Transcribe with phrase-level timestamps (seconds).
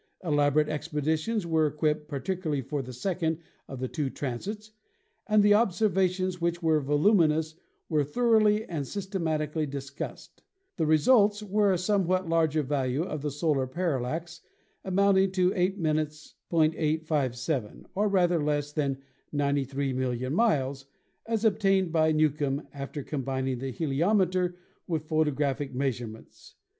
[0.23, 4.71] Elaborate expeditions were equipped, particularly for the second of the two transits,
[5.27, 7.53] and the observations, which were voluminous,
[7.87, 10.41] were thoroly and systematically dis cussed.
[10.77, 14.41] The results were a somewhat larger value of the solar parallax,
[14.83, 19.03] amounting to 8".857, or rather less than
[19.35, 20.87] 93,000,000 miles,
[21.27, 24.55] as obtained by Newcomb after combining the heliometer
[24.87, 26.55] with photographic measurements.